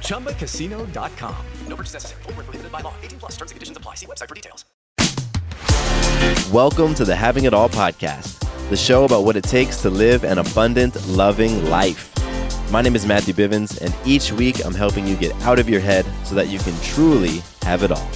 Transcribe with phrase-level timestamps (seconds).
[0.00, 1.46] ChumbaCasino.com.
[1.68, 2.22] No purchase necessary.
[2.22, 2.94] Full prohibited by law.
[3.02, 3.94] 18 plus terms and conditions apply.
[3.94, 4.64] See website for details.
[6.52, 8.38] Welcome to the Having It All podcast,
[8.70, 12.12] the show about what it takes to live an abundant, loving life.
[12.72, 15.80] My name is Matthew Bivens, and each week I'm helping you get out of your
[15.80, 18.08] head so that you can truly have it all.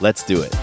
[0.00, 0.54] Let's do it.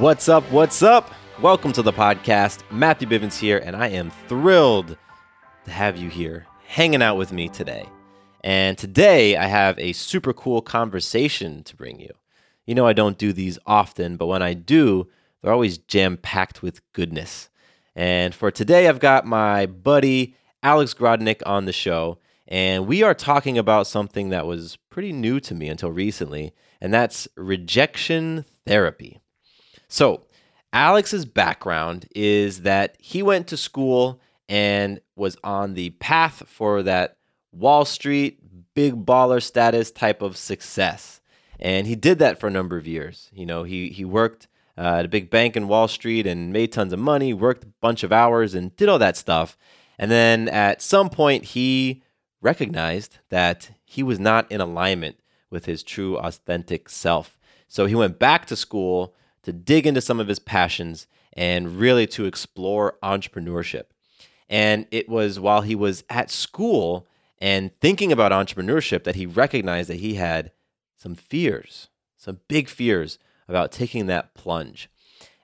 [0.00, 0.44] What's up?
[0.50, 1.12] What's up?
[1.42, 2.62] Welcome to the podcast.
[2.70, 4.96] Matthew Bivens here, and I am thrilled
[5.66, 7.86] to have you here hanging out with me today.
[8.42, 12.08] And today I have a super cool conversation to bring you.
[12.64, 15.06] You know, I don't do these often, but when I do,
[15.42, 17.50] they're always jam packed with goodness.
[17.94, 22.16] And for today, I've got my buddy Alex Grodnick on the show,
[22.48, 26.90] and we are talking about something that was pretty new to me until recently, and
[26.90, 29.19] that's rejection therapy.
[29.90, 30.22] So,
[30.72, 37.16] Alex's background is that he went to school and was on the path for that
[37.52, 38.38] Wall Street
[38.72, 41.20] big baller status type of success.
[41.58, 43.30] And he did that for a number of years.
[43.32, 44.46] You know, he he worked
[44.78, 47.72] uh, at a big bank in Wall Street and made tons of money, worked a
[47.80, 49.58] bunch of hours and did all that stuff.
[49.98, 52.02] And then at some point he
[52.40, 55.18] recognized that he was not in alignment
[55.50, 57.38] with his true authentic self.
[57.66, 62.06] So he went back to school to dig into some of his passions and really
[62.08, 63.84] to explore entrepreneurship.
[64.48, 67.06] And it was while he was at school
[67.38, 70.52] and thinking about entrepreneurship that he recognized that he had
[70.96, 73.18] some fears, some big fears
[73.48, 74.90] about taking that plunge.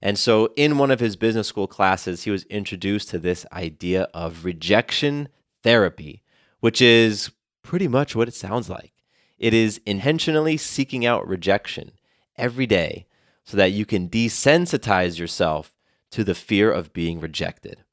[0.03, 4.03] And so, in one of his business school classes, he was introduced to this idea
[4.13, 5.29] of rejection
[5.63, 6.23] therapy,
[6.61, 7.31] which is
[7.63, 8.93] pretty much what it sounds like.
[9.39, 11.93] It is intentionally seeking out rejection
[12.37, 13.07] every day
[13.47, 15.75] so that you can desensitize yourself
[16.11, 17.85] to the fear of being rejected.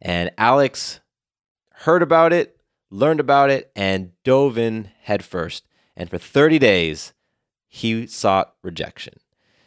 [0.00, 1.00] And Alex
[1.72, 5.66] heard about it, learned about it, and dove in headfirst.
[5.96, 7.14] And for 30 days,
[7.66, 9.14] he sought rejection.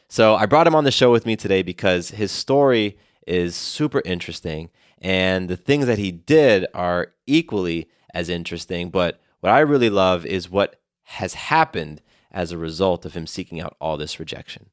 [0.08, 4.02] So I brought him on the show with me today because his story is super
[4.06, 4.70] interesting.
[5.00, 8.90] And the things that he did are equally as interesting.
[8.90, 12.02] But what I really love is what has happened
[12.32, 14.70] as a result of him seeking out all this rejection.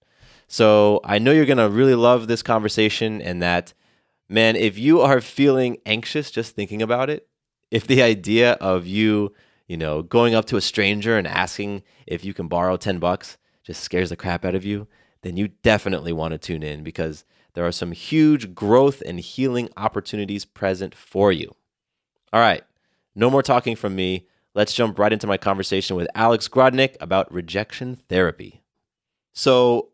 [0.53, 3.73] So I know you're going to really love this conversation and that,
[4.29, 7.29] man, if you are feeling anxious just thinking about it,
[7.71, 9.33] if the idea of you,
[9.69, 13.39] you know, going up to a stranger and asking if you can borrow 10 bucks
[13.63, 14.89] just scares the crap out of you,
[15.23, 17.25] then you definitely want to tune in because
[17.55, 21.55] there are some huge growth and healing opportunities present for you.
[22.33, 22.65] All right,
[23.15, 24.27] no more talking from me.
[24.55, 28.65] Let's jump right into my conversation with Alex Grodnick about rejection therapy.
[29.33, 29.90] So,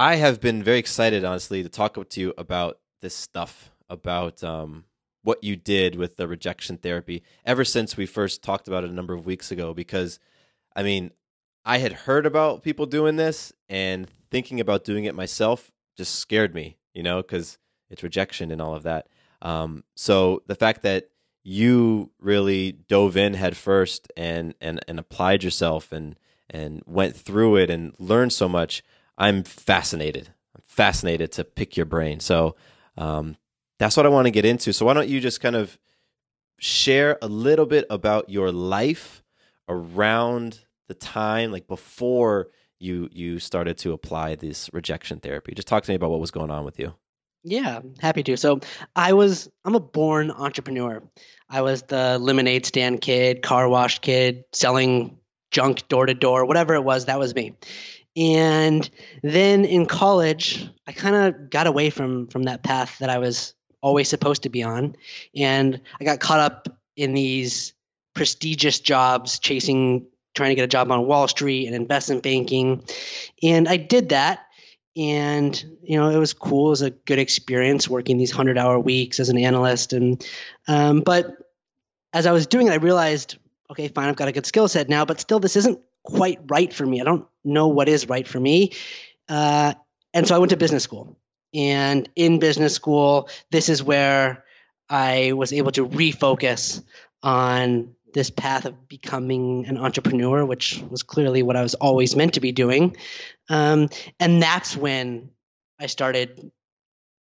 [0.00, 4.84] I have been very excited, honestly, to talk to you about this stuff, about um,
[5.22, 8.94] what you did with the rejection therapy ever since we first talked about it a
[8.94, 9.74] number of weeks ago.
[9.74, 10.18] Because,
[10.74, 11.10] I mean,
[11.66, 16.54] I had heard about people doing this, and thinking about doing it myself just scared
[16.54, 17.58] me, you know, because
[17.90, 19.06] it's rejection and all of that.
[19.42, 21.10] Um, so the fact that
[21.42, 26.18] you really dove in head first and and and applied yourself and
[26.48, 28.82] and went through it and learned so much
[29.20, 30.28] I'm fascinated.
[30.56, 32.20] I'm fascinated to pick your brain.
[32.20, 32.56] So
[32.96, 33.36] um,
[33.78, 34.72] that's what I want to get into.
[34.72, 35.78] So why don't you just kind of
[36.58, 39.22] share a little bit about your life
[39.68, 45.52] around the time, like before you you started to apply this rejection therapy?
[45.54, 46.94] Just talk to me about what was going on with you.
[47.44, 48.36] Yeah, happy to.
[48.38, 48.60] So
[48.96, 51.02] I was I'm a born entrepreneur.
[51.48, 55.18] I was the lemonade stand kid, car wash kid, selling
[55.50, 57.54] junk door to door, whatever it was, that was me.
[58.16, 58.88] And
[59.22, 63.54] then in college, I kind of got away from from that path that I was
[63.80, 64.96] always supposed to be on,
[65.34, 67.72] and I got caught up in these
[68.14, 72.84] prestigious jobs, chasing, trying to get a job on Wall Street and investment banking,
[73.42, 74.40] and I did that.
[74.96, 76.66] And you know it was cool.
[76.66, 79.92] It was a good experience working these hundred-hour weeks as an analyst.
[79.92, 80.26] And
[80.66, 81.36] um, but
[82.12, 83.38] as I was doing it, I realized,
[83.70, 86.72] okay, fine, I've got a good skill set now, but still, this isn't quite right
[86.72, 87.00] for me.
[87.00, 88.72] I don't know what is right for me.
[89.28, 89.74] Uh,
[90.12, 91.16] and so I went to business school.
[91.54, 94.44] And in business school, this is where
[94.88, 96.82] I was able to refocus
[97.22, 102.34] on this path of becoming an entrepreneur, which was clearly what I was always meant
[102.34, 102.96] to be doing.
[103.48, 103.88] Um,
[104.18, 105.30] and that's when
[105.78, 106.50] I started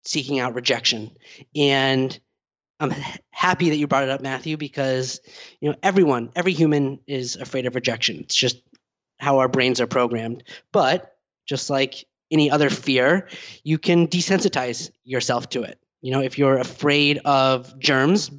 [0.05, 1.11] seeking out rejection.
[1.55, 2.17] And
[2.79, 2.93] I'm
[3.31, 5.19] happy that you brought it up, Matthew, because
[5.59, 8.19] you know everyone, every human is afraid of rejection.
[8.21, 8.61] It's just
[9.19, 10.43] how our brains are programmed.
[10.71, 13.27] But just like any other fear,
[13.63, 15.79] you can desensitize yourself to it.
[16.01, 18.31] You know, if you're afraid of germs,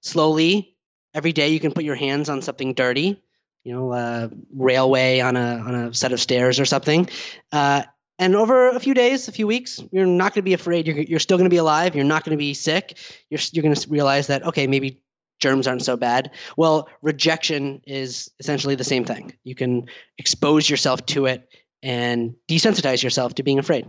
[0.00, 0.76] slowly
[1.14, 3.22] every day you can put your hands on something dirty,
[3.64, 7.08] you know, a railway on a on a set of stairs or something.
[7.52, 7.82] Uh,
[8.18, 10.86] and over a few days, a few weeks, you're not going to be afraid.
[10.86, 11.94] You're, you're still going to be alive.
[11.94, 12.96] You're not going to be sick.
[13.28, 15.02] You're, you're going to realize that, okay, maybe
[15.38, 16.30] germs aren't so bad.
[16.56, 19.34] Well, rejection is essentially the same thing.
[19.44, 19.86] You can
[20.18, 21.48] expose yourself to it
[21.82, 23.86] and desensitize yourself to being afraid.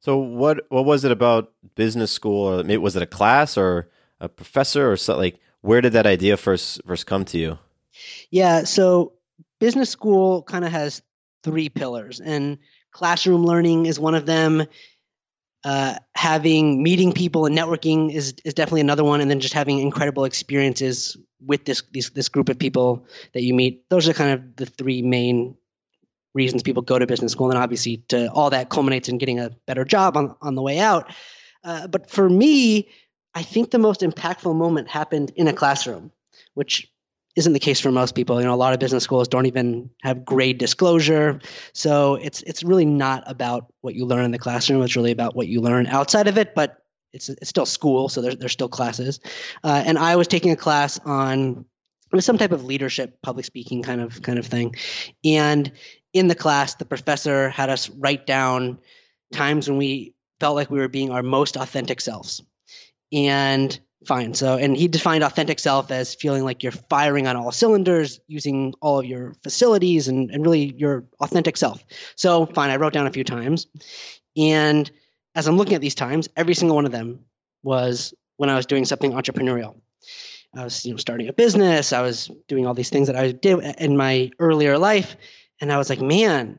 [0.00, 2.60] So what what was it about business school?
[2.60, 3.88] Or was it a class or
[4.20, 5.20] a professor or something?
[5.20, 7.58] Like where did that idea first first come to you?
[8.30, 9.12] Yeah, so
[9.60, 11.02] business school kind of has
[11.44, 12.58] three pillars, and
[12.90, 14.64] classroom learning is one of them.
[15.64, 19.78] Uh, having meeting people and networking is is definitely another one, and then just having
[19.78, 23.88] incredible experiences with this this, this group of people that you meet.
[23.88, 25.56] Those are kind of the three main
[26.34, 29.50] reasons people go to business school, and obviously to all that culminates in getting a
[29.66, 31.12] better job on on the way out.
[31.64, 32.88] Uh, but for me,
[33.34, 36.10] I think the most impactful moment happened in a classroom,
[36.54, 36.91] which
[37.34, 38.38] isn't the case for most people.
[38.40, 41.40] You know, a lot of business schools don't even have grade disclosure,
[41.72, 44.82] so it's it's really not about what you learn in the classroom.
[44.82, 46.54] It's really about what you learn outside of it.
[46.54, 46.78] But
[47.12, 49.20] it's it's still school, so there's there's still classes.
[49.64, 51.64] Uh, and I was taking a class on
[52.12, 54.76] it was some type of leadership, public speaking kind of kind of thing,
[55.24, 55.72] and
[56.12, 58.78] in the class, the professor had us write down
[59.32, 62.42] times when we felt like we were being our most authentic selves.
[63.12, 64.34] And fine.
[64.34, 68.74] So, and he defined authentic self as feeling like you're firing on all cylinders, using
[68.80, 71.84] all of your facilities and, and really your authentic self.
[72.16, 73.66] So, fine, I wrote down a few times.
[74.36, 74.90] And
[75.34, 77.20] as I'm looking at these times, every single one of them
[77.62, 79.76] was when I was doing something entrepreneurial.
[80.54, 81.92] I was, you know, starting a business.
[81.92, 85.16] I was doing all these things that I did in my earlier life,
[85.60, 86.58] and I was like, man,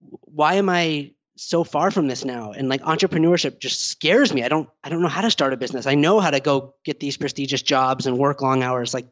[0.00, 4.42] why am I so far from this now and like entrepreneurship just scares me.
[4.42, 5.86] I don't i don't know how to start a business.
[5.86, 8.92] I know how to go get these prestigious jobs and work long hours.
[8.92, 9.06] Like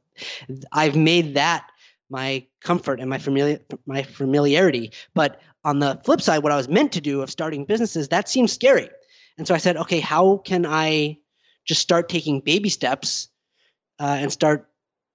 [0.72, 1.66] i've made that
[2.10, 4.92] my comfort and my familiar my familiarity.
[5.14, 8.28] But on the flip side what i was meant to do of starting businesses that
[8.28, 8.90] seems scary.
[9.38, 11.18] And so i said okay how can i
[11.64, 13.28] just start taking baby steps
[13.98, 14.68] uh, and start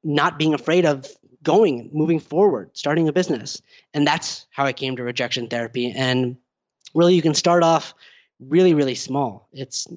[0.04, 1.08] not being afraid of
[1.44, 3.62] going moving forward starting a business?
[3.94, 5.92] And that's how i came to rejection therapy.
[5.96, 6.38] And
[6.96, 7.94] really you can start off
[8.40, 9.48] really really small.
[9.54, 9.88] It's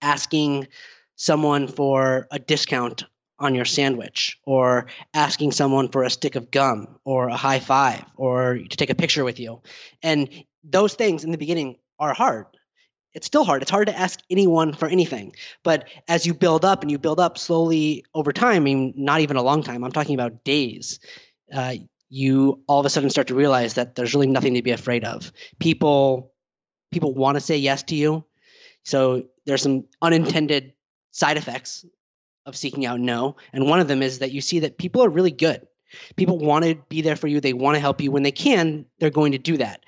[0.00, 0.68] asking
[1.16, 3.04] someone for a discount
[3.38, 8.04] on your sandwich or asking someone for a stick of gum or a high five
[8.16, 9.60] or to take a picture with you.
[10.02, 10.28] And
[10.64, 12.46] those things in the beginning are hard.
[13.14, 13.62] It's still hard.
[13.62, 15.34] It's hard to ask anyone for anything.
[15.62, 19.20] But as you build up and you build up slowly over time i mean not
[19.20, 20.98] even a long time i'm talking about days
[21.52, 21.74] uh,
[22.08, 25.02] you all of a sudden start to realize that there's really nothing to be afraid
[25.04, 25.32] of.
[25.58, 26.31] People
[26.92, 28.24] people want to say yes to you.
[28.84, 30.74] So there's some unintended
[31.10, 31.84] side effects
[32.46, 35.08] of seeking out no, and one of them is that you see that people are
[35.08, 35.66] really good.
[36.16, 37.40] People want to be there for you.
[37.40, 38.86] They want to help you when they can.
[38.98, 39.84] They're going to do that,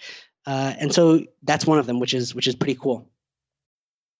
[0.46, 3.10] uh, and so that's one of them, which is which is pretty cool.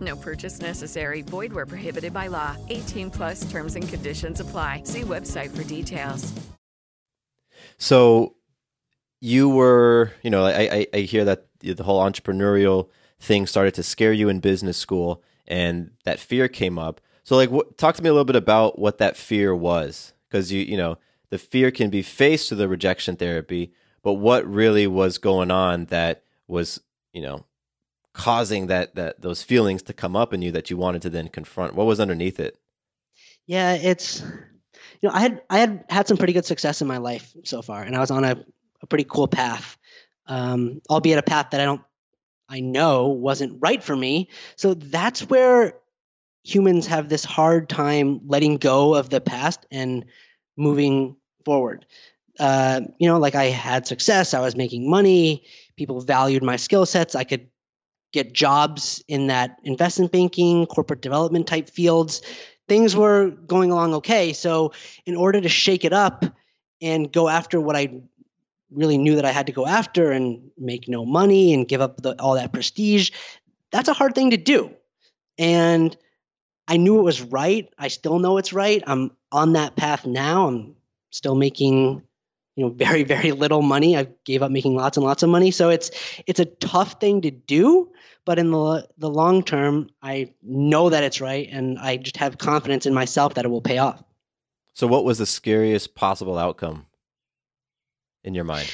[0.00, 1.22] No purchase necessary.
[1.22, 2.56] Void where prohibited by law.
[2.68, 4.82] 18 plus terms and conditions apply.
[4.84, 6.32] See website for details.
[7.78, 8.34] So
[9.20, 12.88] you were, you know, I, I, I hear that the whole entrepreneurial
[13.20, 17.00] thing started to scare you in business school and that fear came up.
[17.24, 20.60] So like talk to me a little bit about what that fear was because you,
[20.62, 20.98] you know,
[21.30, 23.72] the fear can be faced through the rejection therapy,
[24.02, 26.80] but what really was going on that was,
[27.12, 27.44] you know,
[28.16, 31.28] causing that that those feelings to come up in you that you wanted to then
[31.28, 31.74] confront?
[31.74, 32.58] What was underneath it?
[33.46, 36.98] Yeah, it's you know, I had I had had some pretty good success in my
[36.98, 38.44] life so far, and I was on a,
[38.82, 39.76] a pretty cool path,
[40.26, 41.82] um, albeit a path that I don't
[42.48, 44.30] I know wasn't right for me.
[44.56, 45.74] So that's where
[46.44, 50.04] humans have this hard time letting go of the past and
[50.56, 51.84] moving forward.
[52.38, 55.44] Uh, you know, like I had success, I was making money,
[55.76, 57.48] people valued my skill sets, I could
[58.16, 62.22] get jobs in that investment banking, corporate development type fields.
[62.68, 64.32] Things were going along okay.
[64.32, 64.72] So,
[65.04, 66.24] in order to shake it up
[66.80, 68.00] and go after what I
[68.70, 72.02] really knew that I had to go after and make no money and give up
[72.02, 73.10] the, all that prestige,
[73.70, 74.70] that's a hard thing to do.
[75.38, 75.96] And
[76.66, 77.68] I knew it was right.
[77.78, 78.82] I still know it's right.
[78.86, 80.48] I'm on that path now.
[80.48, 80.74] I'm
[81.10, 82.02] still making
[82.56, 83.96] you know very very little money.
[83.96, 85.50] I gave up making lots and lots of money.
[85.50, 85.90] So it's
[86.26, 87.92] it's a tough thing to do,
[88.24, 92.38] but in the the long term, I know that it's right and I just have
[92.38, 94.02] confidence in myself that it will pay off.
[94.74, 96.86] So what was the scariest possible outcome
[98.24, 98.70] in your mind?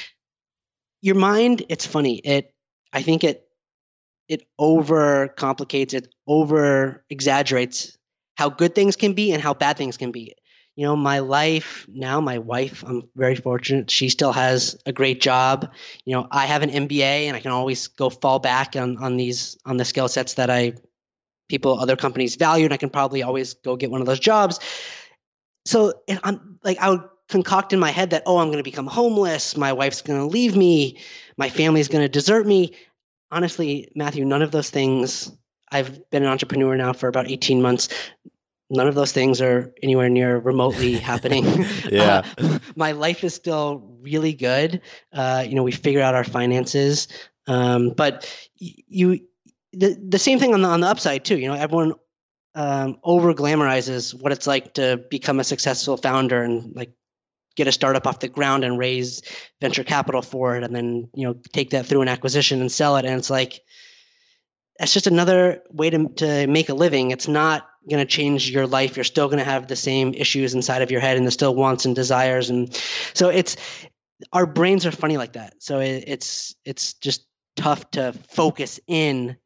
[1.01, 2.15] Your mind, it's funny.
[2.17, 2.53] It
[2.91, 3.47] I think it
[4.29, 7.97] it over complicates it, over exaggerates
[8.35, 10.33] how good things can be and how bad things can be
[10.75, 13.91] you know, my life now, my wife, I'm very fortunate.
[13.91, 15.71] She still has a great job.
[16.03, 19.15] You know, I have an MBA and I can always go fall back on, on
[19.15, 20.73] these, on the skill sets that I,
[21.47, 22.65] people, other companies value.
[22.65, 24.59] And I can probably always go get one of those jobs.
[25.65, 28.87] So I'm like, I would concoct in my head that, oh, I'm going to become
[28.87, 29.55] homeless.
[29.55, 30.97] My wife's going to leave me.
[31.37, 32.75] My family's going to desert me.
[33.29, 35.31] Honestly, Matthew, none of those things
[35.71, 37.89] I've been an entrepreneur now for about 18 months
[38.73, 41.45] none of those things are anywhere near remotely happening.
[41.89, 42.23] yeah.
[42.37, 44.81] Uh, my life is still really good.
[45.11, 47.07] Uh, you know, we figure out our finances.
[47.47, 49.19] Um, but you,
[49.73, 51.93] the, the same thing on the, on the upside too, you know, everyone
[52.55, 56.93] um, over glamorizes what it's like to become a successful founder and like
[57.55, 59.21] get a startup off the ground and raise
[59.61, 62.97] venture capital for it and then, you know, take that through an acquisition and sell
[62.97, 63.05] it.
[63.05, 63.61] And it's like,
[64.77, 67.11] that's just another way to, to make a living.
[67.11, 68.95] It's not going to change your life.
[68.97, 71.53] You're still going to have the same issues inside of your head and the still
[71.53, 72.49] wants and desires.
[72.49, 72.73] And
[73.13, 73.57] so it's,
[74.31, 75.55] our brains are funny like that.
[75.59, 77.25] So it, it's, it's just
[77.55, 79.37] tough to focus in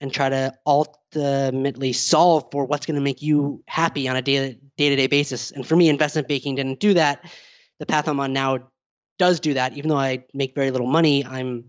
[0.00, 4.58] and try to ultimately solve for what's going to make you happy on a day
[4.78, 5.50] to day basis.
[5.50, 7.30] And for me, investment banking didn't do that.
[7.78, 8.70] The path I'm on now
[9.18, 9.76] does do that.
[9.76, 11.64] Even though I make very little money, I'm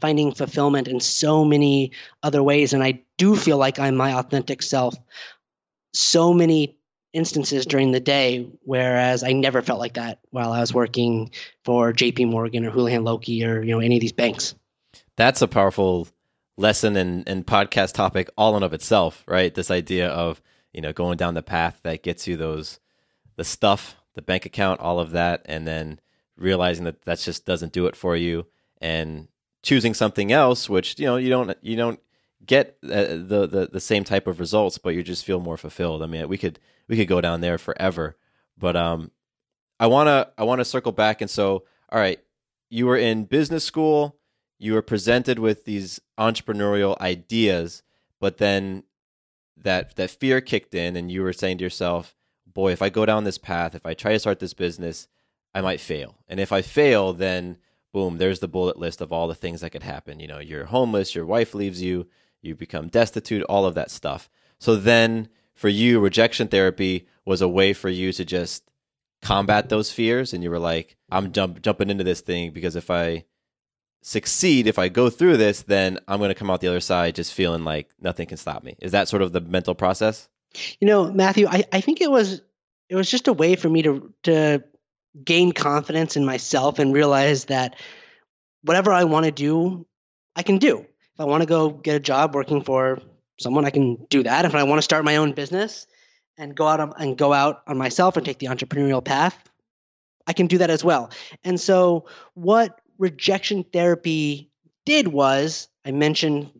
[0.00, 1.92] finding fulfillment in so many
[2.22, 2.72] other ways.
[2.72, 4.94] And I do feel like I'm my authentic self
[5.94, 6.76] so many
[7.12, 11.30] instances during the day, whereas I never felt like that while I was working
[11.64, 14.54] for JP Morgan or Houlihan Lokey or, you know, any of these banks.
[15.16, 16.08] That's a powerful
[16.56, 19.54] lesson and, and podcast topic all in of itself, right?
[19.54, 22.80] This idea of, you know, going down the path that gets you those,
[23.36, 26.00] the stuff, the bank account, all of that, and then
[26.36, 28.46] realizing that that just doesn't do it for you
[28.80, 29.28] and
[29.62, 32.00] choosing something else, which you know you don't you don't
[32.46, 36.02] get uh, the, the the same type of results, but you just feel more fulfilled.
[36.02, 36.58] I mean, we could
[36.88, 38.16] we could go down there forever,
[38.58, 39.10] but um,
[39.80, 42.20] I wanna I wanna circle back and so all right,
[42.70, 44.16] you were in business school,
[44.58, 47.82] you were presented with these entrepreneurial ideas,
[48.20, 48.84] but then
[49.56, 52.14] that that fear kicked in, and you were saying to yourself,
[52.46, 55.08] "Boy, if I go down this path, if I try to start this business,
[55.54, 57.58] I might fail, and if I fail, then."
[57.94, 60.18] boom, there's the bullet list of all the things that could happen.
[60.18, 62.08] You know, you're homeless, your wife leaves you,
[62.44, 64.28] you become destitute, all of that stuff.
[64.58, 68.64] So then for you, rejection therapy was a way for you to just
[69.22, 70.32] combat those fears.
[70.32, 73.24] And you were like, I'm jump, jumping into this thing because if I
[74.02, 77.14] succeed, if I go through this, then I'm going to come out the other side
[77.14, 78.76] just feeling like nothing can stop me.
[78.80, 80.28] Is that sort of the mental process?
[80.78, 82.40] You know, Matthew, I, I think it was
[82.88, 84.62] it was just a way for me to to
[85.24, 87.76] gain confidence in myself and realize that
[88.62, 89.86] whatever I want to do,
[90.36, 90.86] I can do.
[91.14, 93.00] If I want to go get a job working for
[93.38, 94.44] someone, I can do that.
[94.44, 95.86] If I want to start my own business
[96.36, 99.38] and go out on, and go out on myself and take the entrepreneurial path,
[100.26, 101.10] I can do that as well.
[101.44, 104.50] And so, what rejection therapy
[104.84, 106.50] did was I mentioned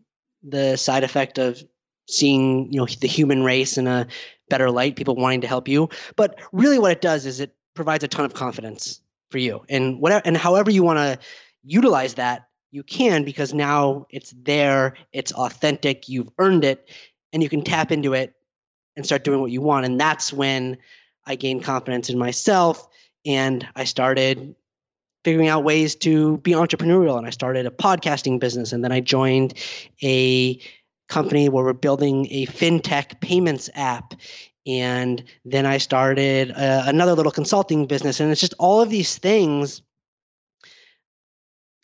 [0.41, 1.61] the side effect of
[2.07, 4.07] seeing you know the human race in a
[4.49, 5.89] better light, people wanting to help you.
[6.15, 9.99] But really, what it does is it provides a ton of confidence for you, and
[9.99, 11.19] whatever and however you want to
[11.63, 16.89] utilize that, you can because now it's there, it's authentic, you've earned it,
[17.31, 18.33] and you can tap into it
[18.95, 19.85] and start doing what you want.
[19.85, 20.77] And that's when
[21.25, 22.87] I gained confidence in myself
[23.25, 24.55] and I started
[25.23, 27.17] figuring out ways to be entrepreneurial.
[27.17, 29.55] And I started a podcasting business and then I joined
[30.03, 30.59] a
[31.07, 34.13] company where we're building a fintech payments app.
[34.67, 38.19] And then I started uh, another little consulting business.
[38.19, 39.81] And it's just all of these things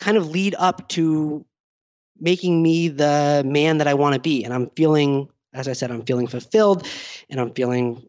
[0.02, 1.46] kind of lead up to
[2.20, 5.92] making me the man that I want to be and I'm feeling as I said
[5.92, 6.86] I'm feeling fulfilled
[7.30, 8.06] and I'm feeling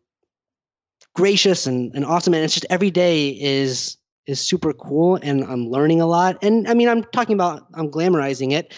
[1.15, 5.69] gracious and, and awesome and it's just every day is is super cool and I'm
[5.69, 6.43] learning a lot.
[6.43, 8.75] And I mean, I'm talking about, I'm glamorizing it.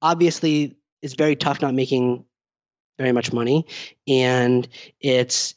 [0.00, 2.24] Obviously, it's very tough not making
[2.98, 3.66] very much money.
[4.08, 4.66] And
[5.00, 5.54] it's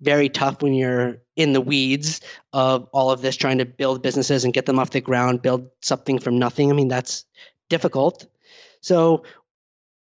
[0.00, 2.20] very tough when you're in the weeds
[2.52, 5.70] of all of this, trying to build businesses and get them off the ground, build
[5.80, 6.70] something from nothing.
[6.70, 7.24] I mean, that's
[7.68, 8.26] difficult.
[8.80, 9.24] So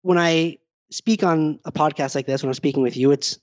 [0.01, 0.57] when I
[0.91, 3.39] speak on a podcast like this, when I'm speaking with you, it's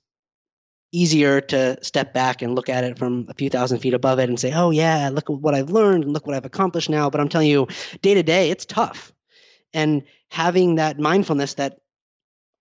[0.91, 4.29] easier to step back and look at it from a few thousand feet above it
[4.29, 7.09] and say, oh, yeah, look at what I've learned and look what I've accomplished now.
[7.09, 7.67] But I'm telling you,
[8.01, 9.11] day to day, it's tough.
[9.73, 11.79] And having that mindfulness that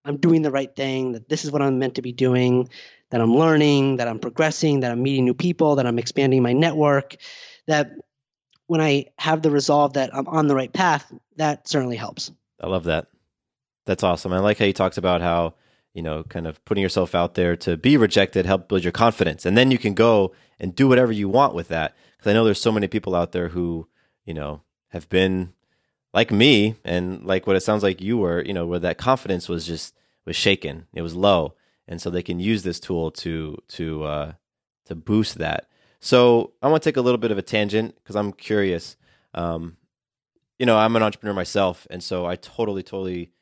[0.04, 2.68] I'm doing the right thing, that this is what I'm meant to be doing,
[3.14, 6.52] that I'm learning, that I'm progressing, that I'm meeting new people, that I'm expanding my
[6.52, 7.14] network,
[7.68, 7.92] that
[8.66, 12.32] when I have the resolve that I'm on the right path, that certainly helps.
[12.60, 13.06] I love that.
[13.86, 14.32] That's awesome.
[14.32, 15.54] I like how you talked about how
[15.94, 19.46] you know, kind of putting yourself out there to be rejected, help build your confidence.
[19.46, 21.94] And then you can go and do whatever you want with that.
[22.16, 23.88] Because I know there's so many people out there who,
[24.24, 25.52] you know, have been
[26.12, 29.48] like me and like what it sounds like you were, you know, where that confidence
[29.48, 29.94] was just
[30.26, 30.86] was shaken.
[30.94, 31.54] It was low.
[31.86, 34.32] And so they can use this tool to to uh
[34.86, 35.68] to boost that.
[36.00, 38.96] So I want to take a little bit of a tangent because I'm curious.
[39.32, 39.76] Um,
[40.58, 43.32] you know, I'm an entrepreneur myself, and so I totally, totally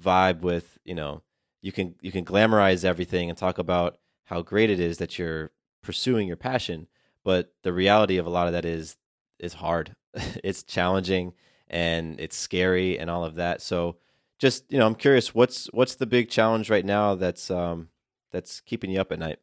[0.00, 1.22] vibe with, you know,
[1.62, 5.50] you can you can glamorize everything and talk about how great it is that you're
[5.82, 6.86] pursuing your passion
[7.24, 8.96] but the reality of a lot of that is
[9.38, 9.94] is hard
[10.44, 11.32] it's challenging
[11.68, 13.96] and it's scary and all of that so
[14.42, 17.88] just you know i'm curious what's what's the big challenge right now that's um
[18.32, 19.38] that's keeping you up at night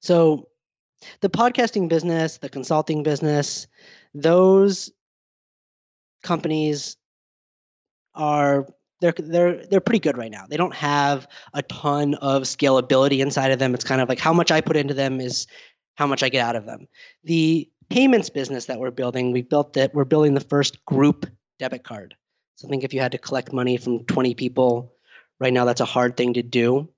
[0.00, 0.48] so
[1.22, 3.66] the podcasting business the consulting business
[4.12, 4.92] those
[6.22, 6.98] companies
[8.14, 8.66] are
[9.00, 10.46] they're they're they're pretty good right now.
[10.48, 13.74] They don't have a ton of scalability inside of them.
[13.74, 15.46] It's kind of like how much I put into them is
[15.96, 16.86] how much I get out of them.
[17.24, 21.26] The payments business that we're building, we built that we're building the first group
[21.58, 22.14] debit card.
[22.56, 24.92] So I think if you had to collect money from 20 people
[25.40, 26.88] right now, that's a hard thing to do.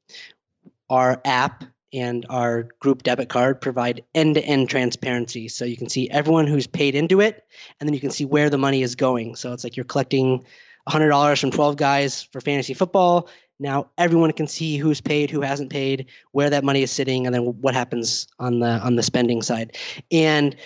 [0.89, 6.47] Our app and our group debit card provide end-to-end transparency so you can see everyone
[6.47, 7.45] who's paid into it
[7.79, 10.45] and then you can see where the money is going so it's like you're collecting
[10.89, 13.29] $100 from 12 guys for fantasy football.
[13.59, 17.35] Now everyone can see who's paid, who hasn't paid, where that money is sitting, and
[17.35, 19.77] then what happens on the on the spending side.
[20.13, 20.57] And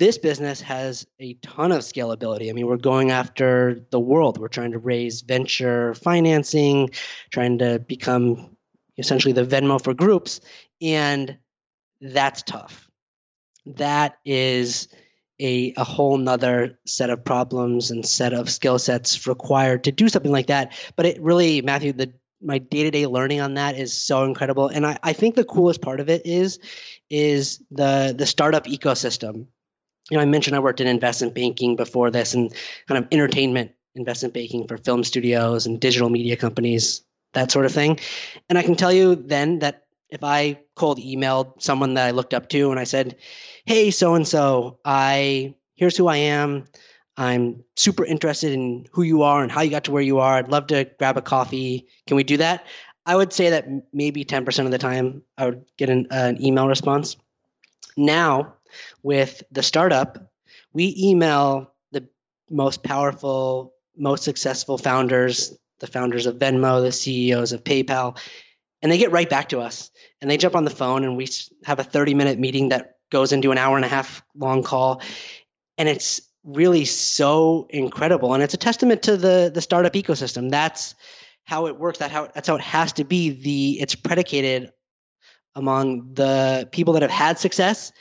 [0.00, 2.48] this business has a ton of scalability.
[2.48, 4.38] I mean, we're going after the world.
[4.38, 6.90] We're trying to raise venture financing,
[7.30, 8.56] trying to become
[8.96, 10.40] essentially the Venmo for groups,
[10.80, 11.36] and
[12.00, 12.90] that's tough.
[13.66, 14.88] That is
[15.38, 20.08] a, a whole nother set of problems and set of skill sets required to do
[20.08, 20.72] something like that.
[20.96, 24.68] But it really, Matthew, the my day-to-day learning on that is so incredible.
[24.68, 26.58] And I, I think the coolest part of it is
[27.10, 29.48] is the the startup ecosystem.
[30.08, 32.52] You know, I mentioned I worked in investment banking before this and
[32.88, 37.72] kind of entertainment investment banking for film studios and digital media companies, that sort of
[37.72, 37.98] thing.
[38.48, 42.34] And I can tell you then that if I cold emailed someone that I looked
[42.34, 43.16] up to and I said,
[43.64, 46.66] hey, so and so, I here's who I am.
[47.16, 50.34] I'm super interested in who you are and how you got to where you are.
[50.34, 51.86] I'd love to grab a coffee.
[52.06, 52.66] Can we do that?
[53.04, 56.44] I would say that maybe 10% of the time I would get an, uh, an
[56.44, 57.16] email response.
[57.96, 58.54] Now,
[59.02, 60.30] with the startup,
[60.72, 62.08] we email the
[62.50, 68.18] most powerful, most successful founders, the founders of Venmo, the CEOs of PayPal,
[68.82, 69.90] and they get right back to us.
[70.20, 71.28] And they jump on the phone and we
[71.64, 75.02] have a 30 minute meeting that goes into an hour and a half long call
[75.80, 80.50] and it's really so incredible, and it's a testament to the the startup ecosystem.
[80.50, 80.94] That's
[81.44, 82.00] how it works.
[82.00, 83.30] That how that's how it has to be.
[83.30, 84.70] The it's predicated
[85.54, 87.92] among the people that have had success,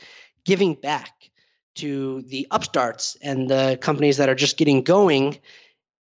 [0.45, 1.29] giving back
[1.75, 5.39] to the upstarts and the companies that are just getting going.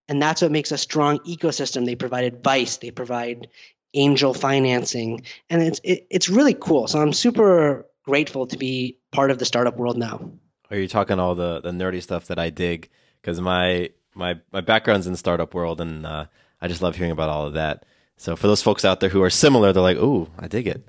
[0.09, 1.85] And that's what makes a strong ecosystem.
[1.85, 3.49] They provide advice, they provide
[3.95, 6.89] angel financing, and it's it, it's really cool.
[6.89, 10.31] So I'm super grateful to be part of the startup world now.
[10.71, 12.89] Are you talking all the the nerdy stuff that I dig?
[13.21, 16.27] Because my my my background's in the startup world, and uh,
[16.61, 17.85] I just love hearing about all of that.
[18.17, 20.89] So for those folks out there who are similar, they're like, "Ooh, I dig it."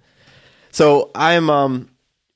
[0.72, 1.90] So I'm um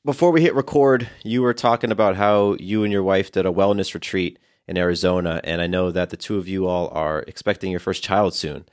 [0.06, 3.52] before we hit record, you were talking about how you and your wife did a
[3.52, 4.38] wellness retreat
[4.68, 8.04] in Arizona, and I know that the two of you all are expecting your first
[8.04, 8.66] child soon.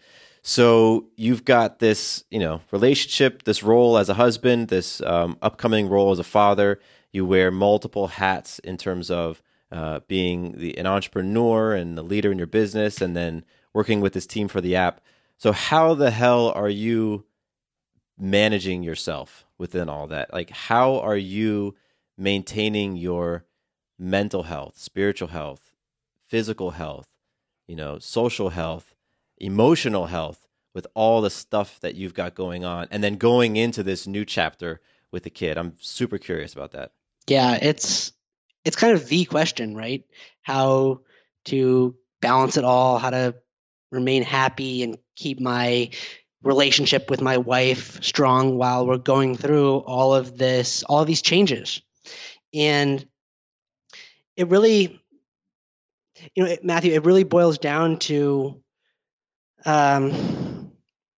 [0.42, 5.88] So you've got this, you know, relationship, this role as a husband, this um, upcoming
[5.88, 6.80] role as a father.
[7.12, 12.32] You wear multiple hats in terms of uh, being the, an entrepreneur and the leader
[12.32, 15.00] in your business, and then working with this team for the app.
[15.36, 17.24] So how the hell are you
[18.20, 20.32] managing yourself within all that?
[20.32, 21.74] Like, how are you
[22.16, 23.44] maintaining your
[23.98, 25.72] mental health, spiritual health,
[26.28, 27.08] physical health,
[27.66, 28.94] you know, social health,
[29.38, 33.82] emotional health with all the stuff that you've got going on and then going into
[33.82, 34.80] this new chapter
[35.10, 35.58] with the kid?
[35.58, 36.92] I'm super curious about that.
[37.26, 38.12] Yeah, it's
[38.64, 40.04] it's kind of the question, right?
[40.42, 41.00] How
[41.46, 43.34] to balance it all, how to
[43.90, 45.90] remain happy and keep my
[46.42, 51.22] relationship with my wife strong while we're going through all of this, all of these
[51.22, 51.82] changes.
[52.54, 53.06] And
[54.36, 55.00] it really,
[56.34, 58.62] you know, Matthew, it really boils down to
[59.64, 60.72] um,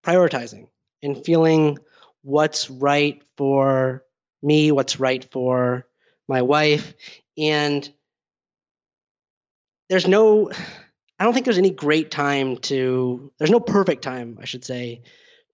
[0.05, 0.69] prioritizing
[1.03, 1.79] and feeling
[2.23, 4.05] what's right for
[4.43, 5.87] me, what's right for
[6.29, 6.95] my wife.
[7.39, 7.89] And
[9.89, 10.51] there's no,
[11.23, 15.03] I don't think there's any great time to, there's no perfect time, I should say,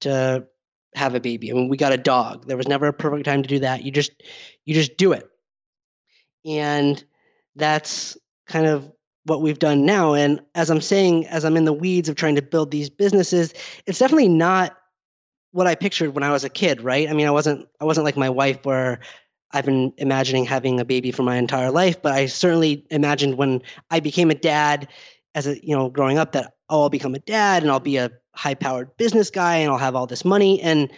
[0.01, 0.47] to
[0.95, 1.51] have a baby.
[1.51, 2.47] I mean, we got a dog.
[2.47, 3.85] There was never a perfect time to do that.
[3.85, 4.13] You just,
[4.65, 5.29] you just do it.
[6.47, 7.05] And
[7.55, 8.91] that's kind of
[9.27, 10.15] what we've done now.
[10.15, 13.53] And as I'm saying, as I'm in the weeds of trying to build these businesses,
[13.85, 14.75] it's definitely not
[15.51, 17.11] what I pictured when I was a kid, right?
[17.11, 19.01] I mean, I wasn't, I wasn't like my wife where
[19.53, 23.61] I've been imagining having a baby for my entire life, but I certainly imagined when
[23.91, 24.89] I became a dad
[25.39, 27.99] as a you know growing up that oh I'll become a dad and I'll be
[27.99, 30.61] a high powered business guy and I'll have all this money.
[30.61, 30.93] And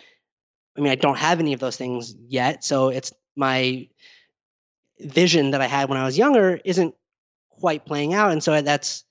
[0.76, 2.64] I mean I don't have any of those things yet.
[2.64, 3.88] So it's my
[4.98, 6.94] vision that I had when I was younger isn't
[7.50, 8.32] quite playing out.
[8.32, 9.04] And so that's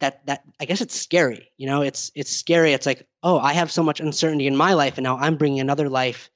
[0.00, 1.80] that that I guess it's scary you know?
[1.80, 2.74] It's it's scary.
[2.74, 5.60] It's like oh I have so much uncertainty in my life and now I'm bringing
[5.60, 6.30] another life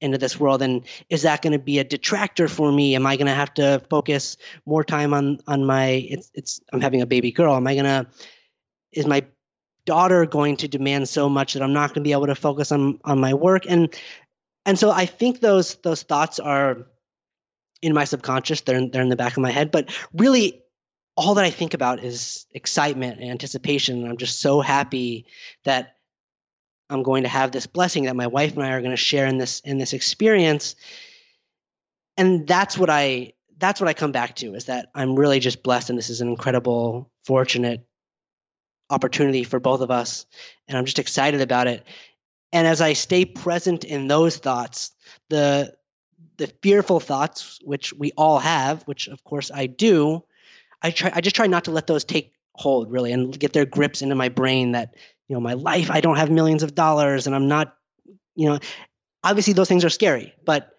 [0.00, 2.94] into this world and is that going to be a detractor for me?
[2.94, 6.80] Am i going to have to focus more time on on my it's it's i'm
[6.80, 7.54] having a baby girl.
[7.54, 8.06] Am i going to
[8.92, 9.24] is my
[9.84, 12.72] daughter going to demand so much that i'm not going to be able to focus
[12.72, 13.64] on on my work?
[13.68, 13.94] And
[14.64, 16.86] and so i think those those thoughts are
[17.82, 18.62] in my subconscious.
[18.62, 19.70] They're in, they're in the back of my head.
[19.70, 20.62] But really
[21.16, 23.98] all that i think about is excitement and anticipation.
[23.98, 25.26] And i'm just so happy
[25.64, 25.96] that
[26.90, 29.26] I'm going to have this blessing that my wife and I are going to share
[29.26, 30.74] in this in this experience.
[32.16, 35.62] And that's what I that's what I come back to is that I'm really just
[35.62, 37.86] blessed and this is an incredible fortunate
[38.90, 40.26] opportunity for both of us
[40.66, 41.84] and I'm just excited about it.
[42.52, 44.92] And as I stay present in those thoughts,
[45.28, 45.74] the
[46.38, 50.24] the fearful thoughts which we all have, which of course I do,
[50.80, 53.66] I try I just try not to let those take hold really and get their
[53.66, 54.94] grips into my brain that
[55.28, 57.76] you know my life i don't have millions of dollars and i'm not
[58.34, 58.58] you know
[59.22, 60.70] obviously those things are scary but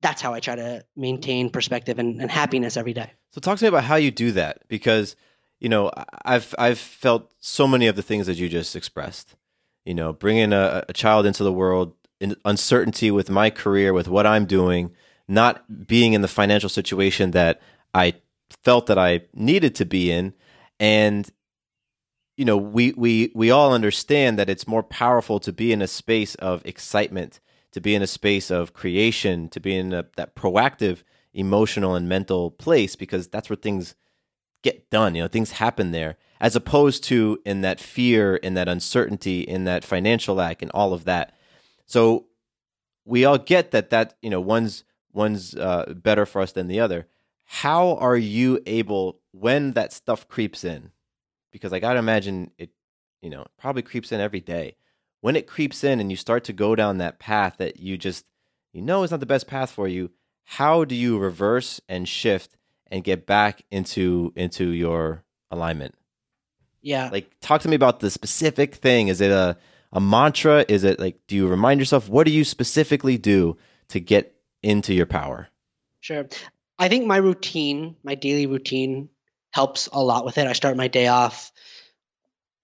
[0.00, 3.10] that's how i try to maintain perspective and, and happiness every day.
[3.30, 5.16] So talk to me about how you do that because
[5.60, 5.90] you know
[6.24, 9.36] i've i've felt so many of the things that you just expressed
[9.84, 14.08] you know bringing a, a child into the world in uncertainty with my career with
[14.08, 14.92] what i'm doing
[15.28, 17.60] not being in the financial situation that
[17.94, 18.12] i
[18.64, 20.34] felt that i needed to be in.
[20.78, 21.30] And
[22.36, 25.86] you know, we we we all understand that it's more powerful to be in a
[25.86, 27.40] space of excitement,
[27.72, 31.02] to be in a space of creation, to be in a, that proactive
[31.34, 33.94] emotional and mental place because that's where things
[34.62, 35.14] get done.
[35.14, 39.64] You know, things happen there, as opposed to in that fear, in that uncertainty, in
[39.64, 41.36] that financial lack, and all of that.
[41.84, 42.26] So
[43.04, 46.80] we all get that that you know one's one's uh, better for us than the
[46.80, 47.06] other.
[47.44, 50.92] How are you able when that stuff creeps in?
[51.52, 52.70] Because I got to imagine it,
[53.20, 54.76] you know, probably creeps in every day.
[55.20, 58.26] When it creeps in and you start to go down that path that you just,
[58.72, 60.10] you know, is not the best path for you,
[60.44, 62.56] how do you reverse and shift
[62.90, 65.94] and get back into into your alignment?
[66.80, 67.08] Yeah.
[67.12, 69.08] Like talk to me about the specific thing.
[69.08, 69.56] Is it a
[69.92, 70.64] a mantra?
[70.68, 73.56] Is it like do you remind yourself what do you specifically do
[73.88, 75.48] to get into your power?
[76.00, 76.26] Sure.
[76.78, 79.08] I think my routine, my daily routine
[79.52, 80.46] helps a lot with it.
[80.46, 81.52] I start my day off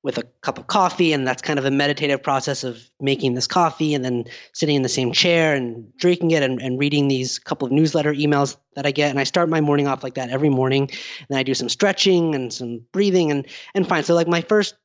[0.02, 3.46] with a cup of coffee and that's kind of a meditative process of making this
[3.46, 7.38] coffee and then sitting in the same chair and drinking it and, and reading these
[7.40, 9.10] couple of newsletter emails that i get.
[9.10, 10.82] And i start my morning off like that every morning.
[10.82, 14.04] And then i do some stretching and some breathing and and fine.
[14.04, 14.76] So like my first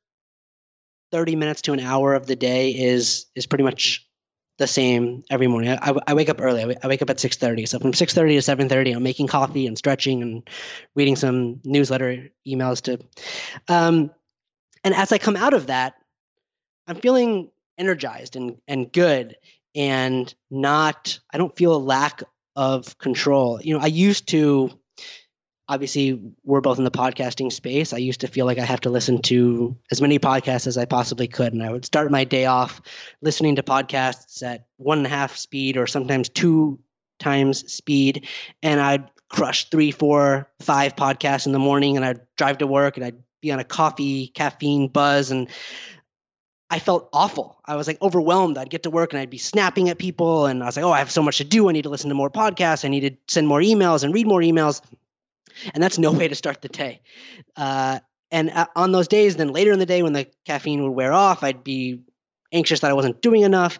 [1.12, 4.06] 30 minutes to an hour of the day is is pretty much
[4.58, 5.78] the same every morning.
[5.82, 6.78] I, I wake up early.
[6.82, 7.68] I wake up at 6:30.
[7.68, 10.50] So from 6:30 to 7:30, I'm making coffee and stretching and
[10.96, 13.00] reading some newsletter emails to
[13.68, 14.12] um,
[14.84, 15.96] and as I come out of that,
[16.88, 19.36] I'm feeling energized and, and good
[19.76, 22.22] and not, I don't feel a lack
[22.56, 23.60] of control.
[23.62, 24.70] You know, I used to,
[25.68, 27.94] obviously, we're both in the podcasting space.
[27.94, 30.86] I used to feel like I have to listen to as many podcasts as I
[30.86, 31.54] possibly could.
[31.54, 32.82] And I would start my day off
[33.22, 36.80] listening to podcasts at one and a half speed or sometimes two
[37.20, 38.28] times speed.
[38.62, 42.98] And I'd crush three, four, five podcasts in the morning and I'd drive to work
[42.98, 45.50] and I'd be on a coffee caffeine buzz and
[46.70, 47.60] I felt awful.
[47.66, 48.58] I was like overwhelmed.
[48.58, 50.92] I'd get to work and I'd be snapping at people and I was like, "Oh,
[50.92, 51.70] I have so much to do.
[51.70, 52.84] I need to listen to more podcasts.
[52.84, 54.82] I need to send more emails and read more emails."
[55.74, 57.02] And that's no way to start the day.
[57.56, 58.00] Uh,
[58.32, 61.14] and uh, on those days, then later in the day when the caffeine would wear
[61.14, 62.02] off, I'd be
[62.52, 63.80] anxious that I wasn't doing enough.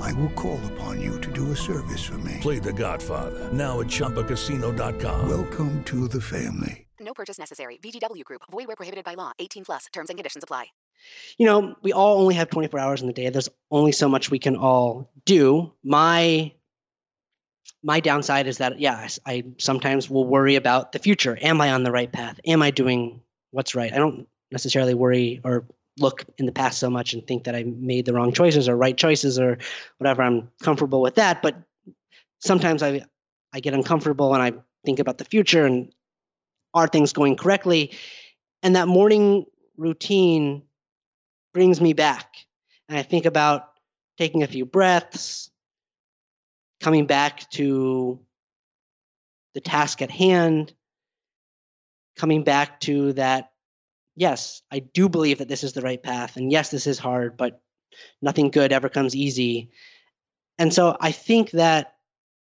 [0.00, 2.38] I will call upon you to do a service for me.
[2.40, 5.28] Play The Godfather now at ChumbaCasino.com.
[5.28, 6.86] Welcome to the family.
[7.00, 7.78] No purchase necessary.
[7.82, 8.42] VGW Group.
[8.50, 9.32] Void where prohibited by law.
[9.38, 9.86] 18 plus.
[9.92, 10.66] Terms and conditions apply.
[11.38, 13.28] You know, we all only have 24 hours in the day.
[13.28, 15.72] There's only so much we can all do.
[15.84, 16.52] My
[17.82, 21.38] my downside is that yes, I sometimes will worry about the future.
[21.40, 22.40] Am I on the right path?
[22.44, 23.92] Am I doing what's right?
[23.92, 25.66] I don't necessarily worry or
[25.98, 28.76] look in the past so much and think that I made the wrong choices or
[28.76, 29.58] right choices or
[29.98, 30.22] whatever.
[30.22, 31.56] I'm comfortable with that, but
[32.40, 33.04] sometimes I
[33.52, 34.52] I get uncomfortable and I
[34.84, 35.92] think about the future and
[36.74, 37.92] are things going correctly?
[38.62, 39.46] And that morning
[39.78, 40.62] routine
[41.54, 42.36] brings me back.
[42.88, 43.70] And I think about
[44.18, 45.50] taking a few breaths,
[46.80, 48.20] coming back to
[49.54, 50.74] the task at hand,
[52.16, 53.52] coming back to that
[54.16, 56.36] yes, I do believe that this is the right path.
[56.36, 57.60] And yes, this is hard, but
[58.20, 59.70] nothing good ever comes easy.
[60.58, 61.94] And so I think that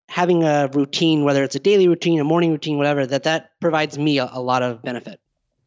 [0.07, 3.97] having a routine, whether it's a daily routine, a morning routine, whatever, that that provides
[3.97, 5.19] me a, a lot of benefit.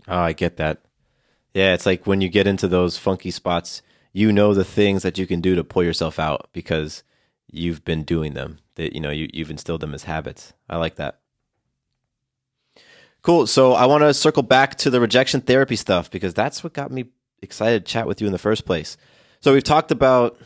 [0.09, 0.83] Oh, I get that.
[1.53, 5.19] Yeah, it's like when you get into those funky spots, you know the things that
[5.19, 7.03] you can do to pull yourself out because
[7.51, 8.59] you've been doing them.
[8.77, 10.53] That you know you, you've instilled them as habits.
[10.69, 11.21] I like that.
[13.27, 13.49] Cool.
[13.49, 16.93] So I want to circle back to the rejection therapy stuff because that's what got
[16.93, 17.07] me
[17.43, 18.97] excited to chat with you in the first place.
[19.41, 20.39] So we've talked about,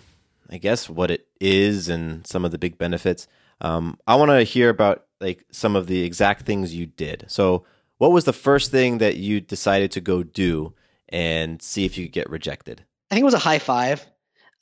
[0.48, 3.28] I guess, what it is and some of the big benefits.
[3.60, 7.26] Um, I want to hear about like some of the exact things you did.
[7.28, 7.66] So
[7.98, 10.72] what was the first thing that you decided to go do
[11.10, 12.82] and see if you could get rejected?
[13.10, 14.06] I think it was a high five.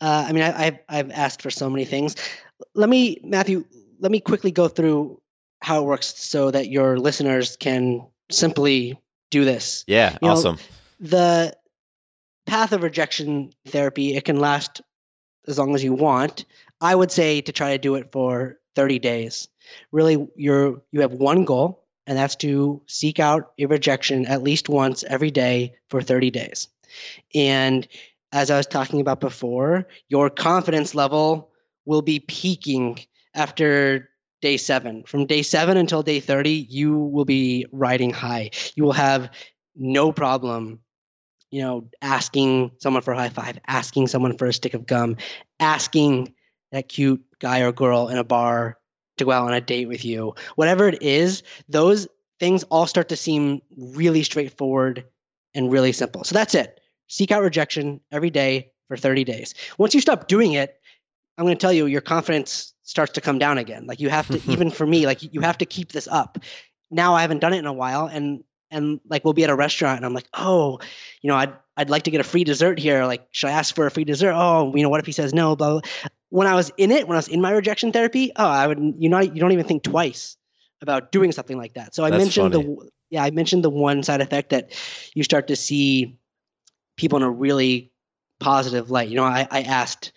[0.01, 2.17] Uh, I mean, I, I've, I've asked for so many things.
[2.75, 3.65] Let me, Matthew,
[4.01, 5.21] let me quickly go through
[5.61, 9.85] how it works so that your listeners can simply do this.
[9.87, 10.59] Yeah, You know, awesome.
[11.01, 11.55] the
[12.47, 14.81] path of rejection therapy it can last
[15.47, 16.47] as long as you want
[16.81, 19.49] i would say to try to do it for 30 days
[19.93, 24.71] really you're you have one goal and that's to seek out a rejection at least
[24.71, 26.69] once every day for 30 days
[27.35, 27.87] and
[28.33, 31.51] as i was talking about before your confidence level
[31.85, 32.99] will be peaking
[33.35, 34.08] after
[34.41, 38.93] day 7 from day 7 until day 30 you will be riding high you will
[38.93, 39.31] have
[39.77, 40.81] no problem
[41.51, 45.17] you know, asking someone for a high five, asking someone for a stick of gum,
[45.61, 46.35] asking
[46.73, 48.79] that cute guy or girl in a bar
[49.17, 52.07] to go out on a date with you, whatever it is, those
[52.39, 55.05] things all start to seem really straightforward
[55.55, 56.25] and really simple.
[56.25, 56.81] So that's it.
[57.09, 59.55] Seek out rejection every day for 30 days.
[59.79, 60.79] Once you stop doing it,
[61.37, 63.87] I'm going to tell you, your confidence starts to come down again.
[63.87, 66.39] Like you have to, even for me, like you have to keep this up.
[66.91, 69.55] Now I haven't done it in a while, and and like we'll be at a
[69.55, 70.79] restaurant, and I'm like, oh,
[71.21, 73.05] you know, I'd I'd like to get a free dessert here.
[73.05, 74.33] Like, should I ask for a free dessert?
[74.35, 75.55] Oh, you know, what if he says no?
[75.55, 75.81] Blah.
[75.81, 75.81] blah.
[76.31, 78.95] When I was in it, when I was in my rejection therapy, oh, I would
[78.99, 80.37] you know you don't even think twice
[80.81, 81.95] about doing something like that.
[81.95, 82.65] So I That's mentioned funny.
[82.65, 84.73] the yeah I mentioned the one side effect that
[85.15, 86.19] you start to see
[86.97, 87.93] people in a really
[88.41, 89.09] positive light.
[89.09, 90.13] You know, I, I asked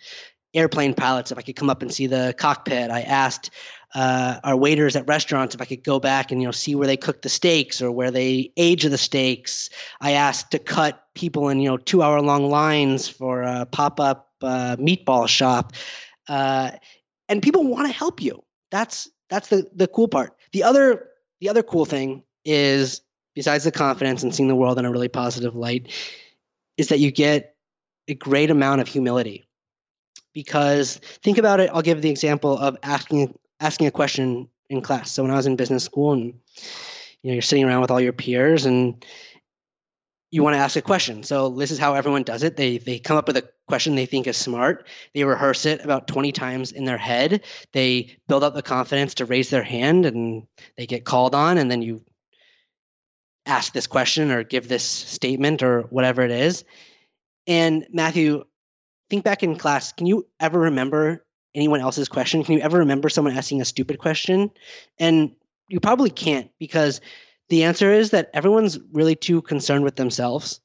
[0.54, 2.90] airplane pilots if I could come up and see the cockpit.
[2.90, 3.50] I asked
[3.94, 6.86] uh, our waiters at restaurants if I could go back and you know see where
[6.86, 9.70] they cook the steaks or where they age the steaks.
[10.00, 14.00] I asked to cut people in you know two hour long lines for a pop
[14.00, 15.72] up uh, meatball shop,
[16.28, 16.72] uh,
[17.28, 18.42] and people want to help you.
[18.70, 20.36] That's that's the the cool part.
[20.52, 21.08] The other
[21.40, 23.02] the other cool thing is
[23.34, 25.90] besides the confidence and seeing the world in a really positive light
[26.76, 27.54] is that you get
[28.08, 29.44] a great amount of humility
[30.32, 35.12] because think about it i'll give the example of asking asking a question in class.
[35.12, 36.34] So when i was in business school and
[37.22, 39.04] you know you're sitting around with all your peers and
[40.30, 41.22] you want to ask a question.
[41.24, 42.56] So this is how everyone does it.
[42.56, 44.86] They they come up with a question they think is smart.
[45.14, 47.44] They rehearse it about 20 times in their head.
[47.72, 51.70] They build up the confidence to raise their hand and they get called on and
[51.70, 52.02] then you
[53.44, 56.64] ask this question or give this statement or whatever it is.
[57.46, 58.44] And matthew
[59.12, 61.22] think back in class can you ever remember
[61.54, 62.44] anyone else's question?
[62.44, 64.50] Can you ever remember someone asking a stupid question?
[64.98, 65.32] And
[65.68, 67.02] you probably can't because
[67.50, 70.62] the answer is that everyone's really too concerned with themselves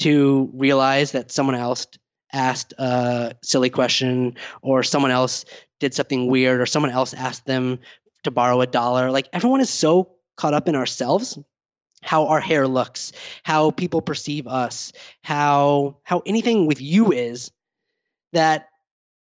[0.00, 1.86] to realize that someone else
[2.34, 5.46] asked a silly question or someone else
[5.80, 7.78] did something weird or someone else asked them
[8.24, 9.10] to borrow a dollar.
[9.10, 11.38] Like everyone is so caught up in ourselves
[12.02, 17.50] how our hair looks how people perceive us how how anything with you is
[18.36, 18.68] that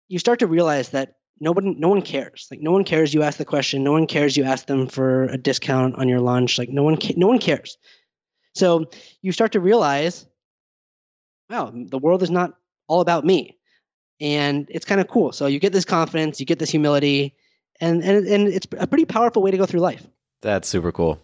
[0.08, 2.46] you start to realize that nobody no one cares.
[2.50, 3.82] Like no one cares you ask the question.
[3.82, 6.58] No one cares you ask them for a discount on your lunch.
[6.58, 7.78] Like no one ca- no one cares.
[8.54, 8.86] So
[9.22, 10.26] you start to realize
[11.50, 12.54] wow the world is not
[12.86, 13.56] all about me.
[14.20, 15.32] And it's kind of cool.
[15.32, 17.34] So you get this confidence you get this humility
[17.80, 20.06] and and, and it's a pretty powerful way to go through life.
[20.42, 21.20] That's super cool.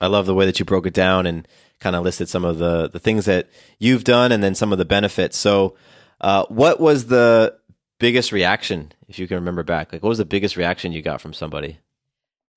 [0.00, 1.48] I love the way that you broke it down and
[1.80, 4.78] kind of listed some of the the things that you've done and then some of
[4.78, 5.36] the benefits.
[5.36, 5.76] So,
[6.20, 7.56] uh, what was the
[7.98, 9.92] biggest reaction, if you can remember back?
[9.92, 11.78] Like, what was the biggest reaction you got from somebody?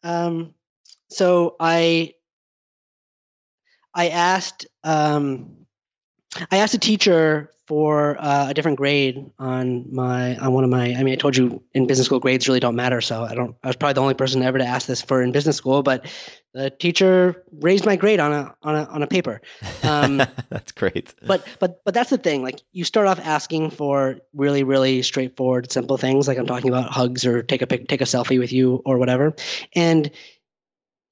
[0.04, 0.54] Um,
[1.10, 2.14] so I
[3.94, 5.67] I asked um,
[6.52, 10.94] I asked a teacher for uh, a different grade on my on one of my.
[10.96, 13.56] I mean, I told you in business school grades really don't matter, so I don't.
[13.64, 16.06] I was probably the only person ever to ask this for in business school, but
[16.54, 19.42] the teacher raised my grade on a on a on a paper.
[19.84, 20.18] Um,
[20.50, 21.14] That's great.
[21.26, 25.72] but but but that's the thing like you start off asking for really really straightforward
[25.72, 28.52] simple things like i'm talking about hugs or take a pic take a selfie with
[28.54, 29.34] you or whatever
[29.76, 30.10] and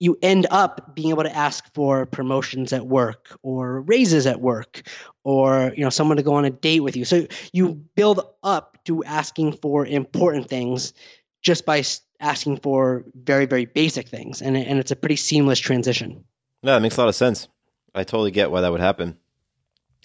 [0.05, 4.87] you end up being able to ask for promotions at work or raises at work
[5.23, 8.77] or you know someone to go on a date with you so you build up
[8.85, 10.93] to asking for important things
[11.41, 11.83] just by
[12.19, 16.23] asking for very very basic things and, and it's a pretty seamless transition
[16.61, 17.47] No, that makes a lot of sense.
[17.95, 19.17] I totally get why that would happen.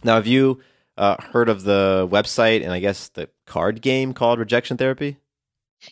[0.05, 0.61] Now, have you
[0.97, 5.19] uh, heard of the website and I guess the card game called Rejection Therapy?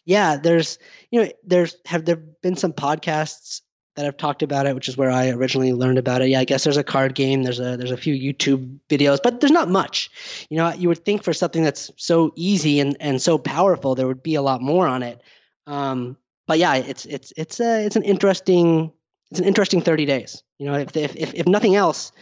[0.04, 0.78] yeah there's
[1.10, 3.62] you know there's have there been some podcasts
[3.98, 6.28] that have talked about it which is where i originally learned about it.
[6.28, 9.40] Yeah i guess there's a card game there's a there's a few youtube videos but
[9.40, 10.08] there's not much.
[10.50, 14.06] You know you would think for something that's so easy and and so powerful there
[14.06, 15.20] would be a lot more on it.
[15.66, 18.92] Um but yeah it's it's it's a it's an interesting
[19.32, 20.44] it's an interesting 30 days.
[20.58, 22.12] You know if if if, if nothing else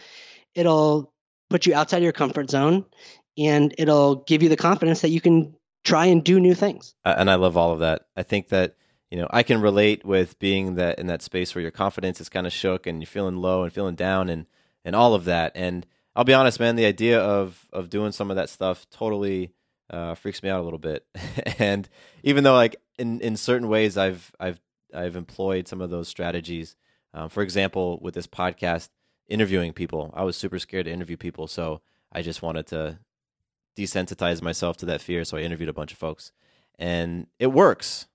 [0.55, 1.13] it'll
[1.51, 2.85] put you outside your comfort zone
[3.37, 6.95] and it'll give you the confidence that you can try and do new things.
[7.05, 8.07] Uh, and I love all of that.
[8.17, 8.75] I think that
[9.11, 12.29] you know I can relate with being that in that space where your confidence is
[12.29, 14.45] kind of shook and you're feeling low and feeling down and
[14.83, 15.51] and all of that.
[15.55, 19.53] And I'll be honest, man, the idea of of doing some of that stuff totally
[19.89, 21.05] uh, freaks me out a little bit.
[21.59, 21.87] and
[22.23, 24.59] even though like in in certain ways I've I've
[24.93, 26.75] I've employed some of those strategies.
[27.13, 28.89] Um, for example, with this podcast,
[29.27, 31.81] interviewing people, I was super scared to interview people, so
[32.11, 32.99] I just wanted to
[33.77, 35.23] desensitize myself to that fear.
[35.23, 36.31] So I interviewed a bunch of folks,
[36.77, 38.07] and it works.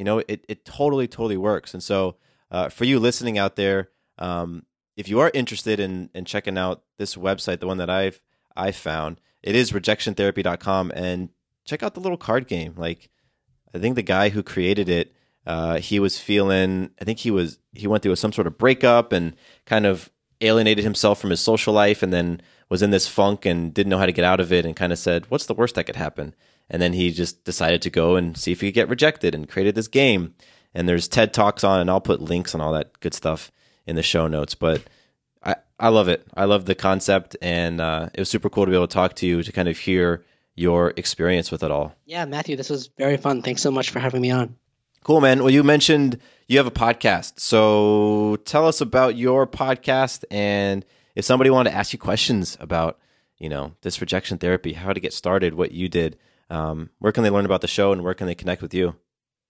[0.00, 1.74] You know, it it totally totally works.
[1.74, 2.16] And so
[2.50, 4.64] uh, for you listening out there, um,
[4.96, 8.18] if you are interested in in checking out this website, the one that I've
[8.56, 9.20] I found.
[9.42, 11.28] It is rejectiontherapy.com and
[11.66, 12.72] check out the little card game.
[12.78, 13.10] Like
[13.74, 15.14] I think the guy who created it,
[15.46, 19.12] uh, he was feeling I think he was he went through some sort of breakup
[19.12, 19.36] and
[19.66, 20.08] kind of
[20.40, 22.40] alienated himself from his social life and then
[22.70, 24.94] was in this funk and didn't know how to get out of it and kind
[24.94, 26.34] of said, What's the worst that could happen?
[26.70, 29.48] And then he just decided to go and see if he could get rejected and
[29.48, 30.34] created this game.
[30.72, 33.50] And there's TED Talks on, and I'll put links on all that good stuff
[33.86, 34.54] in the show notes.
[34.54, 34.82] But
[35.42, 36.26] I, I love it.
[36.34, 39.14] I love the concept, and uh, it was super cool to be able to talk
[39.16, 41.94] to you to kind of hear your experience with it all.
[42.06, 43.42] Yeah, Matthew, this was very fun.
[43.42, 44.56] Thanks so much for having me on.
[45.02, 45.40] Cool, man.
[45.40, 47.40] Well, you mentioned you have a podcast.
[47.40, 52.98] So tell us about your podcast and if somebody wanted to ask you questions about,
[53.38, 56.18] you know, this rejection therapy, how to get started, what you did,
[56.50, 58.96] um, where can they learn about the show and where can they connect with you?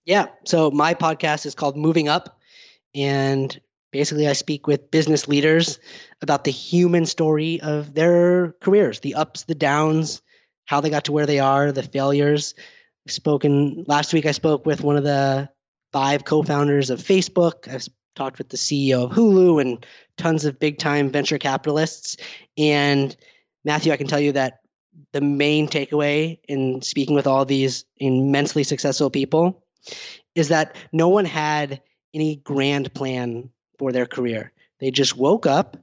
[0.04, 0.26] Yeah.
[0.44, 2.38] So my podcast is called Moving Up.
[2.94, 3.58] And
[3.92, 5.78] basically, I speak with business leaders
[6.20, 10.22] about the human story of their careers, the ups, the downs,
[10.64, 12.54] how they got to where they are, the failures.
[13.06, 15.48] I've spoken last week, I spoke with one of the
[15.92, 17.72] five co founders of Facebook.
[17.72, 19.86] I've talked with the CEO of Hulu and
[20.16, 22.16] tons of big time venture capitalists.
[22.58, 23.14] And
[23.64, 24.60] Matthew, I can tell you that
[25.12, 29.64] the main takeaway in speaking with all these immensely successful people
[30.34, 31.82] is that no one had
[32.14, 34.52] any grand plan for their career.
[34.78, 35.76] They just woke up,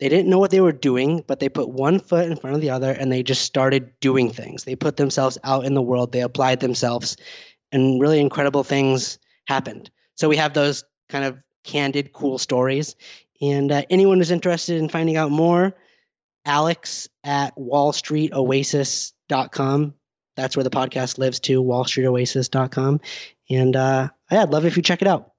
[0.00, 2.62] they didn't know what they were doing, but they put one foot in front of
[2.62, 4.64] the other and they just started doing things.
[4.64, 7.16] They put themselves out in the world, they applied themselves,
[7.70, 9.90] and really incredible things happened.
[10.16, 12.96] So we have those kind of candid, cool stories.
[13.40, 15.74] And uh, anyone who's interested in finding out more,
[16.44, 19.94] Alex at wallstreetoasis.com.
[20.34, 23.00] That's where the podcast lives too, wallstreetoasis.com.
[23.50, 25.32] And uh, yeah, I'd love if you check it out.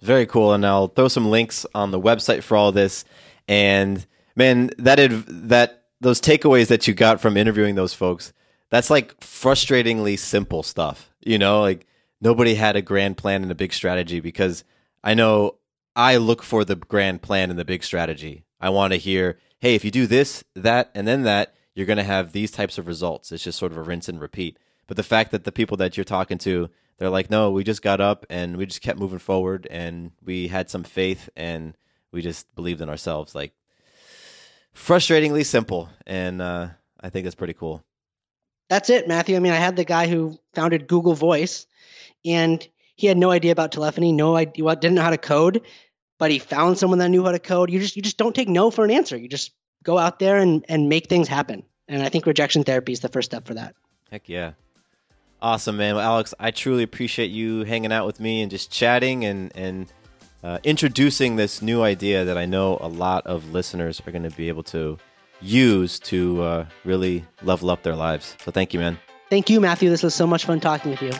[0.00, 0.52] Very cool.
[0.52, 3.04] And I'll throw some links on the website for all this.
[3.48, 8.32] And man, that that those takeaways that you got from interviewing those folks,
[8.70, 11.10] that's like frustratingly simple stuff.
[11.20, 11.86] You know, like
[12.20, 14.64] nobody had a grand plan and a big strategy because
[15.02, 15.56] I know
[15.94, 18.44] I look for the grand plan and the big strategy.
[18.60, 21.98] I want to hear, hey, if you do this, that, and then that, you're going
[21.98, 23.32] to have these types of results.
[23.32, 24.58] It's just sort of a rinse and repeat.
[24.86, 27.82] But the fact that the people that you're talking to, they're like, no, we just
[27.82, 31.76] got up and we just kept moving forward and we had some faith and
[32.12, 33.34] we just believed in ourselves.
[33.34, 33.52] Like,
[34.74, 35.90] frustratingly simple.
[36.06, 36.68] And uh,
[37.00, 37.84] I think that's pretty cool.
[38.68, 39.36] That's it, Matthew.
[39.36, 41.66] I mean, I had the guy who founded Google Voice
[42.24, 45.60] and he had no idea about telephony, no idea, didn't know how to code
[46.18, 47.70] but he found someone that knew how to code.
[47.70, 49.16] You just you just don't take no for an answer.
[49.16, 49.52] You just
[49.82, 51.62] go out there and and make things happen.
[51.88, 53.74] And I think rejection therapy is the first step for that.
[54.10, 54.52] Heck yeah.
[55.40, 55.96] Awesome, man.
[55.96, 59.92] Well, Alex, I truly appreciate you hanging out with me and just chatting and and
[60.42, 64.36] uh, introducing this new idea that I know a lot of listeners are going to
[64.36, 64.98] be able to
[65.40, 68.36] use to uh, really level up their lives.
[68.44, 68.98] So thank you, man.
[69.28, 69.90] Thank you, Matthew.
[69.90, 71.12] This was so much fun talking with you.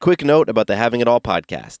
[0.00, 1.80] Quick note about the Having It All podcast.